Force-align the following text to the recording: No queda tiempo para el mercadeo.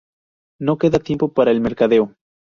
No 0.59 0.79
queda 0.79 0.97
tiempo 0.97 1.31
para 1.31 1.51
el 1.51 1.61
mercadeo. 1.61 2.15